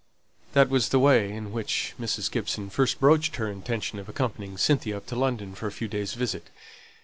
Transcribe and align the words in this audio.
That 0.53 0.67
was 0.69 0.89
the 0.89 0.97
way 0.97 1.31
in 1.31 1.51
which 1.51 1.93
Mrs. 1.99 2.31
Gibson 2.31 2.71
first 2.71 2.99
broached 2.99 3.35
her 3.35 3.47
intention 3.47 3.99
of 3.99 4.09
accompanying 4.09 4.57
Cynthia 4.57 4.97
up 4.97 5.05
to 5.05 5.15
London 5.15 5.53
for 5.53 5.67
a 5.67 5.71
few 5.71 5.87
days' 5.87 6.15
visit. 6.15 6.49